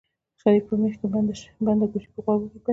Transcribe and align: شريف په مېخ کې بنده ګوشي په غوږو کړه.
شريف 0.41 0.63
په 0.69 0.75
مېخ 0.81 0.93
کې 0.99 1.07
بنده 1.65 1.85
ګوشي 1.91 2.09
په 2.13 2.19
غوږو 2.25 2.59
کړه. 2.65 2.69